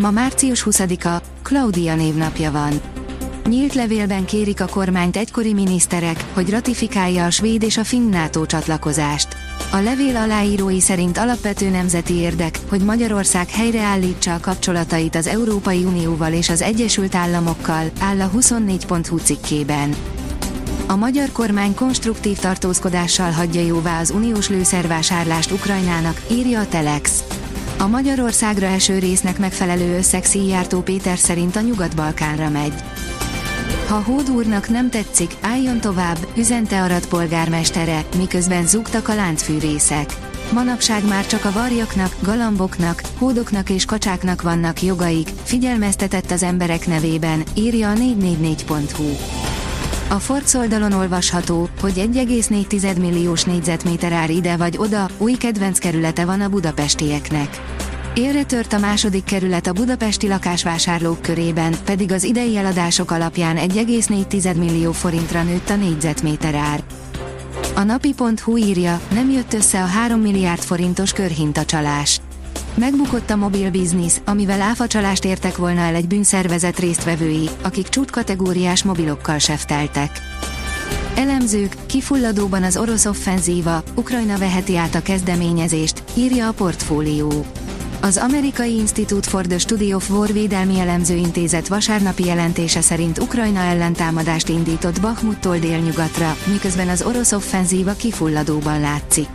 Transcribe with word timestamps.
Ma 0.00 0.10
március 0.10 0.66
20-a, 0.70 1.22
Claudia 1.42 1.94
névnapja 1.94 2.50
van. 2.50 2.80
Nyílt 3.48 3.74
levélben 3.74 4.24
kérik 4.24 4.60
a 4.60 4.66
kormányt 4.66 5.16
egykori 5.16 5.52
miniszterek, 5.52 6.24
hogy 6.32 6.50
ratifikálja 6.50 7.24
a 7.24 7.30
svéd 7.30 7.62
és 7.62 7.76
a 7.76 7.84
finn 7.84 8.10
NATO 8.10 8.46
csatlakozást. 8.46 9.36
A 9.72 9.76
levél 9.76 10.16
aláírói 10.16 10.80
szerint 10.80 11.18
alapvető 11.18 11.70
nemzeti 11.70 12.14
érdek, 12.14 12.58
hogy 12.68 12.80
Magyarország 12.80 13.50
helyreállítsa 13.50 14.34
a 14.34 14.40
kapcsolatait 14.40 15.16
az 15.16 15.26
Európai 15.26 15.84
Unióval 15.84 16.32
és 16.32 16.48
az 16.48 16.62
Egyesült 16.62 17.14
Államokkal, 17.14 17.90
áll 18.00 18.20
a 18.20 18.30
24.hu 18.30 19.16
cikkében. 19.16 19.94
A 20.86 20.96
magyar 20.96 21.32
kormány 21.32 21.74
konstruktív 21.74 22.38
tartózkodással 22.38 23.30
hagyja 23.30 23.60
jóvá 23.60 24.00
az 24.00 24.10
uniós 24.10 24.48
lőszervásárlást 24.48 25.50
Ukrajnának, 25.50 26.22
írja 26.30 26.60
a 26.60 26.68
Telex. 26.68 27.22
A 27.80 27.86
Magyarországra 27.86 28.66
eső 28.66 28.98
résznek 28.98 29.38
megfelelő 29.38 29.96
összeg 29.96 30.24
Szijjártó 30.24 30.80
Péter 30.80 31.18
szerint 31.18 31.56
a 31.56 31.60
Nyugat-Balkánra 31.60 32.48
megy. 32.48 32.72
Ha 33.88 34.02
Hódúrnak 34.02 34.68
nem 34.68 34.90
tetszik, 34.90 35.36
álljon 35.40 35.80
tovább, 35.80 36.18
üzente 36.36 36.82
Arad 36.82 37.06
polgármestere, 37.06 38.04
miközben 38.16 38.66
zúgtak 38.66 39.08
a 39.08 39.14
láncfűrészek. 39.14 40.16
Manapság 40.52 41.08
már 41.08 41.26
csak 41.26 41.44
a 41.44 41.52
varjaknak, 41.52 42.14
galamboknak, 42.20 43.02
hódoknak 43.18 43.70
és 43.70 43.84
kacsáknak 43.84 44.42
vannak 44.42 44.82
jogaik, 44.82 45.28
figyelmeztetett 45.42 46.30
az 46.30 46.42
emberek 46.42 46.86
nevében, 46.86 47.42
írja 47.54 47.90
a 47.90 47.94
444.hu. 47.94 49.37
A 50.10 50.18
Forbes 50.18 50.54
oldalon 50.54 50.92
olvasható, 50.92 51.68
hogy 51.80 51.92
1,4 52.12 52.98
milliós 53.00 53.44
négyzetméter 53.44 54.12
ár 54.12 54.30
ide 54.30 54.56
vagy 54.56 54.76
oda, 54.78 55.08
új 55.18 55.32
kedvenc 55.32 55.78
kerülete 55.78 56.24
van 56.24 56.40
a 56.40 56.48
budapestieknek. 56.48 57.60
Élre 58.14 58.44
tört 58.44 58.72
a 58.72 58.78
második 58.78 59.24
kerület 59.24 59.66
a 59.66 59.72
budapesti 59.72 60.28
lakásvásárlók 60.28 61.22
körében, 61.22 61.74
pedig 61.84 62.12
az 62.12 62.24
idei 62.24 62.56
eladások 62.56 63.10
alapján 63.10 63.56
1,4 63.56 64.56
millió 64.56 64.92
forintra 64.92 65.42
nőtt 65.42 65.70
a 65.70 65.76
négyzetméter 65.76 66.54
ár. 66.54 66.82
A 67.74 67.82
napi.hu 67.82 68.56
írja, 68.56 69.00
nem 69.10 69.30
jött 69.30 69.52
össze 69.52 69.82
a 69.82 69.86
3 69.86 70.20
milliárd 70.20 70.62
forintos 70.62 71.12
körhintacsalás. 71.12 72.20
Megbukott 72.78 73.30
a 73.30 73.36
mobil 73.36 73.70
biznisz, 73.70 74.20
amivel 74.24 74.60
áfacsalást 74.60 75.24
értek 75.24 75.56
volna 75.56 75.80
el 75.80 75.94
egy 75.94 76.06
bűnszervezet 76.06 76.78
résztvevői, 76.78 77.48
akik 77.62 77.88
csúcskategóriás 77.88 78.82
mobilokkal 78.82 79.38
sefteltek. 79.38 80.10
Elemzők, 81.14 81.76
kifulladóban 81.86 82.62
az 82.62 82.76
orosz 82.76 83.04
offenzíva, 83.04 83.82
Ukrajna 83.94 84.38
veheti 84.38 84.76
át 84.76 84.94
a 84.94 85.02
kezdeményezést, 85.02 86.02
írja 86.14 86.48
a 86.48 86.52
portfólió. 86.52 87.46
Az 88.00 88.16
amerikai 88.16 88.76
Institute 88.76 89.28
for 89.28 89.46
the 89.46 89.58
Study 89.58 89.92
of 89.92 90.10
War 90.10 90.32
védelmi 90.32 90.78
elemzőintézet 90.78 91.68
vasárnapi 91.68 92.24
jelentése 92.24 92.80
szerint 92.80 93.18
Ukrajna 93.18 93.60
ellentámadást 93.60 94.48
indított 94.48 95.00
Bakhmuttól 95.00 95.58
délnyugatra, 95.58 96.36
miközben 96.52 96.88
az 96.88 97.02
orosz 97.02 97.32
offenzíva 97.32 97.92
kifulladóban 97.92 98.80
látszik. 98.80 99.28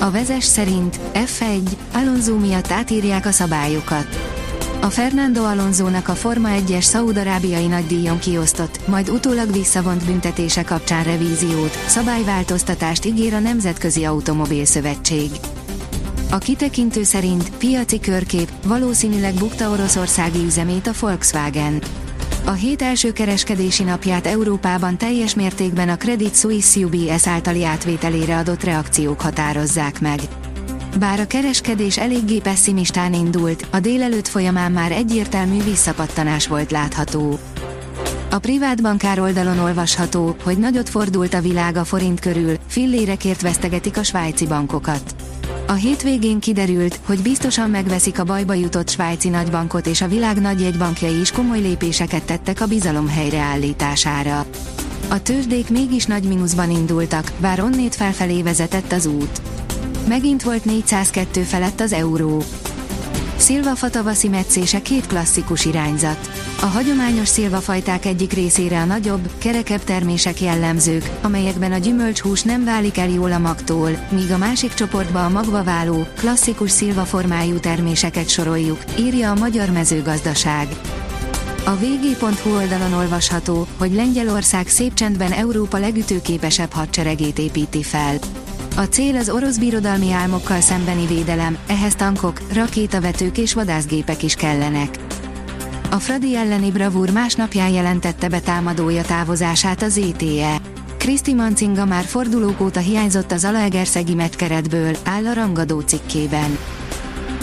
A 0.00 0.10
vezes 0.10 0.44
szerint 0.44 0.98
F1, 1.14 1.60
Alonso 1.98 2.36
miatt 2.36 2.70
átírják 2.70 3.26
a 3.26 3.30
szabályokat. 3.30 4.06
A 4.80 4.86
Fernando 4.86 5.44
Alonso-nak 5.44 6.08
a 6.08 6.14
Forma 6.14 6.48
1-es 6.52 6.82
szaudarábiai 6.82 7.66
nagydíjon 7.66 8.18
kiosztott, 8.18 8.88
majd 8.88 9.08
utólag 9.08 9.52
visszavont 9.52 10.04
büntetése 10.04 10.62
kapcsán 10.62 11.04
revíziót, 11.04 11.78
szabályváltoztatást 11.86 13.04
ígér 13.04 13.34
a 13.34 13.38
Nemzetközi 13.38 14.04
Automobil 14.04 14.64
Szövetség. 14.64 15.30
A 16.30 16.38
kitekintő 16.38 17.02
szerint 17.02 17.50
piaci 17.56 18.00
körkép 18.00 18.50
valószínűleg 18.64 19.34
bukta 19.34 19.70
oroszországi 19.70 20.44
üzemét 20.44 20.86
a 20.86 20.92
Volkswagen. 21.00 21.82
A 22.44 22.52
hét 22.52 22.82
első 22.82 23.12
kereskedési 23.12 23.82
napját 23.82 24.26
Európában 24.26 24.98
teljes 24.98 25.34
mértékben 25.34 25.88
a 25.88 25.96
Credit 25.96 26.36
Suisse 26.36 26.80
UBS 26.80 27.26
általi 27.26 27.64
átvételére 27.64 28.36
adott 28.36 28.62
reakciók 28.62 29.20
határozzák 29.20 30.00
meg. 30.00 30.20
Bár 30.98 31.20
a 31.20 31.26
kereskedés 31.26 31.98
eléggé 31.98 32.38
pessimistán 32.38 33.14
indult, 33.14 33.66
a 33.70 33.80
délelőtt 33.80 34.28
folyamán 34.28 34.72
már 34.72 34.92
egyértelmű 34.92 35.62
visszapattanás 35.62 36.46
volt 36.46 36.70
látható. 36.70 37.38
A 38.30 38.38
privát 38.38 38.82
bankár 38.82 39.20
oldalon 39.20 39.58
olvasható, 39.58 40.36
hogy 40.42 40.58
nagyot 40.58 40.88
fordult 40.88 41.34
a 41.34 41.40
világ 41.40 41.76
a 41.76 41.84
forint 41.84 42.20
körül, 42.20 42.56
fillérekért 42.66 43.42
vesztegetik 43.42 43.96
a 43.96 44.02
svájci 44.02 44.46
bankokat. 44.46 45.14
A 45.66 45.72
hétvégén 45.72 46.40
kiderült, 46.40 47.00
hogy 47.06 47.22
biztosan 47.22 47.70
megveszik 47.70 48.18
a 48.18 48.24
bajba 48.24 48.54
jutott 48.54 48.88
svájci 48.88 49.28
nagybankot 49.28 49.86
és 49.86 50.00
a 50.00 50.08
világ 50.08 50.40
nagy 50.40 50.60
jegybankjai 50.60 51.20
is 51.20 51.32
komoly 51.32 51.60
lépéseket 51.60 52.24
tettek 52.24 52.60
a 52.60 52.66
bizalom 52.66 53.08
helyreállítására. 53.08 54.46
A 55.08 55.22
tőzsdék 55.22 55.70
mégis 55.70 56.04
nagy 56.04 56.24
mínuszban 56.24 56.70
indultak, 56.70 57.32
bár 57.40 57.60
onnét 57.60 57.94
felfelé 57.94 58.42
vezetett 58.42 58.92
az 58.92 59.06
út. 59.06 59.40
Megint 60.08 60.42
volt 60.42 60.64
402 60.64 61.42
felett 61.42 61.80
az 61.80 61.92
euró. 61.92 62.42
Szilvafa 63.36 63.90
tavaszi 63.90 64.28
meccése 64.28 64.82
két 64.82 65.06
klasszikus 65.06 65.64
irányzat. 65.64 66.30
A 66.60 66.66
hagyományos 66.66 67.28
szilvafajták 67.28 68.04
egyik 68.04 68.32
részére 68.32 68.80
a 68.80 68.84
nagyobb, 68.84 69.30
kerekebb 69.38 69.84
termések 69.84 70.40
jellemzők, 70.40 71.10
amelyekben 71.22 71.72
a 71.72 71.78
gyümölcshús 71.78 72.42
nem 72.42 72.64
válik 72.64 72.98
el 72.98 73.08
jól 73.08 73.32
a 73.32 73.38
magtól, 73.38 73.90
míg 74.10 74.30
a 74.30 74.38
másik 74.38 74.74
csoportba 74.74 75.24
a 75.24 75.28
magva 75.28 75.62
váló, 75.62 76.06
klasszikus 76.16 76.70
szilvaformájú 76.70 77.58
terméseket 77.58 78.28
soroljuk, 78.28 78.78
írja 78.98 79.30
a 79.30 79.38
Magyar 79.38 79.70
Mezőgazdaság. 79.70 80.68
A 81.64 81.74
vg.hu 81.74 82.56
oldalon 82.56 82.92
olvasható, 82.92 83.66
hogy 83.78 83.92
Lengyelország 83.92 84.68
szép 84.68 84.94
csendben 84.94 85.32
Európa 85.32 85.78
legütőképesebb 85.78 86.72
hadseregét 86.72 87.38
építi 87.38 87.82
fel. 87.82 88.18
A 88.78 88.88
cél 88.88 89.16
az 89.16 89.30
orosz 89.30 89.56
birodalmi 89.56 90.12
álmokkal 90.12 90.60
szembeni 90.60 91.06
védelem, 91.06 91.58
ehhez 91.66 91.94
tankok, 91.94 92.40
rakétavetők 92.52 93.38
és 93.38 93.54
vadászgépek 93.54 94.22
is 94.22 94.34
kellenek. 94.34 94.98
A 95.90 95.96
Fradi 95.96 96.36
elleni 96.36 96.70
bravúr 96.70 97.10
másnapján 97.10 97.70
jelentette 97.70 98.28
be 98.28 98.40
támadója 98.40 99.02
távozását 99.02 99.82
az 99.82 99.98
ETE. 99.98 100.60
Kriszti 100.98 101.34
Mancinga 101.34 101.84
már 101.84 102.04
fordulók 102.04 102.60
óta 102.60 102.80
hiányzott 102.80 103.32
az 103.32 103.44
Alaegerszegi 103.44 104.16
keretből, 104.36 104.96
áll 105.04 105.26
a 105.26 105.32
rangadó 105.32 105.80
cikkében. 105.80 106.58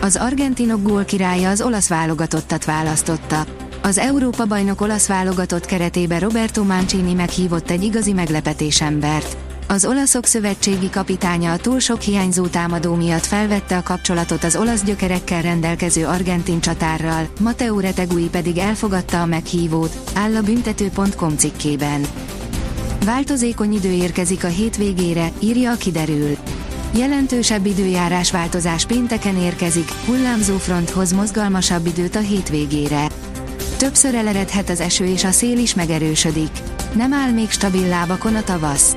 Az 0.00 0.16
argentinok 0.16 0.82
gól 0.82 1.04
királya 1.04 1.48
az 1.48 1.60
olasz 1.60 1.88
válogatottat 1.88 2.64
választotta. 2.64 3.44
Az 3.82 3.98
Európa-bajnok 3.98 4.80
olasz 4.80 5.06
válogatott 5.06 5.64
keretében 5.64 6.20
Roberto 6.20 6.64
Mancini 6.64 7.12
meghívott 7.12 7.70
egy 7.70 7.82
igazi 7.82 8.12
meglepetés 8.12 8.80
embert. 8.80 9.47
Az 9.70 9.84
olaszok 9.84 10.24
szövetségi 10.24 10.90
kapitánya 10.90 11.52
a 11.52 11.56
túl 11.56 11.78
sok 11.78 12.00
hiányzó 12.00 12.46
támadó 12.46 12.94
miatt 12.94 13.26
felvette 13.26 13.76
a 13.76 13.82
kapcsolatot 13.82 14.44
az 14.44 14.56
olasz 14.56 14.82
gyökerekkel 14.82 15.42
rendelkező 15.42 16.06
argentin 16.06 16.60
csatárral, 16.60 17.28
Matteo 17.40 17.80
Retegui 17.80 18.28
pedig 18.28 18.58
elfogadta 18.58 19.22
a 19.22 19.26
meghívót, 19.26 20.10
áll 20.14 20.36
a 20.36 20.42
büntető.com 20.42 21.36
cikkében. 21.36 22.00
Változékony 23.04 23.72
idő 23.72 23.90
érkezik 23.90 24.44
a 24.44 24.48
hétvégére, 24.48 25.32
írja 25.38 25.70
a 25.70 25.76
kiderül. 25.76 26.36
Jelentősebb 26.94 27.66
időjárás 27.66 28.30
változás 28.30 28.86
pénteken 28.86 29.36
érkezik, 29.36 29.90
hullámzó 30.06 30.56
fronthoz 30.56 31.12
mozgalmasabb 31.12 31.86
időt 31.86 32.16
a 32.16 32.20
hétvégére. 32.20 33.06
Többször 33.76 34.14
eleredhet 34.14 34.70
az 34.70 34.80
eső 34.80 35.04
és 35.04 35.24
a 35.24 35.30
szél 35.30 35.58
is 35.58 35.74
megerősödik. 35.74 36.50
Nem 36.94 37.12
áll 37.12 37.30
még 37.30 37.50
stabil 37.50 37.88
lábakon 37.88 38.34
a 38.34 38.42
tavasz. 38.42 38.96